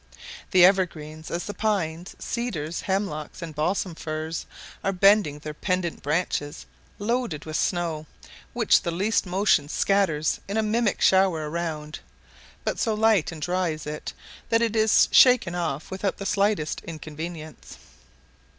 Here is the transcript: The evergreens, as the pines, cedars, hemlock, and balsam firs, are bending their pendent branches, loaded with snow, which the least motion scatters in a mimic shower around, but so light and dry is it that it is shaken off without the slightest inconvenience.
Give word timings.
The 0.49 0.65
evergreens, 0.65 1.29
as 1.29 1.45
the 1.45 1.53
pines, 1.53 2.15
cedars, 2.17 2.81
hemlock, 2.81 3.33
and 3.39 3.53
balsam 3.53 3.93
firs, 3.93 4.47
are 4.83 4.91
bending 4.91 5.37
their 5.37 5.53
pendent 5.53 6.01
branches, 6.01 6.65
loaded 6.97 7.45
with 7.45 7.55
snow, 7.55 8.07
which 8.51 8.81
the 8.81 8.89
least 8.89 9.27
motion 9.27 9.69
scatters 9.69 10.39
in 10.47 10.57
a 10.57 10.63
mimic 10.63 11.01
shower 11.01 11.47
around, 11.51 11.99
but 12.63 12.79
so 12.79 12.95
light 12.95 13.31
and 13.31 13.43
dry 13.43 13.69
is 13.69 13.85
it 13.85 14.11
that 14.49 14.63
it 14.63 14.75
is 14.75 15.07
shaken 15.11 15.53
off 15.53 15.91
without 15.91 16.17
the 16.17 16.25
slightest 16.25 16.81
inconvenience. 16.83 17.77